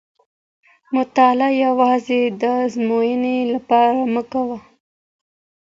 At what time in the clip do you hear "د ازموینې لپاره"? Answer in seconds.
2.41-3.99